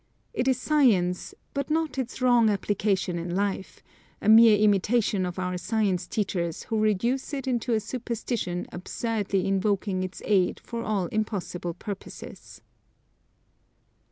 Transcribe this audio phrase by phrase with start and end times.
[0.33, 3.83] It is science, but not its wrong application in life,
[4.19, 10.01] a mere imitation of our science teachers who reduce it into a superstition absurdly invoking
[10.01, 12.61] its aid for all impossible purposes.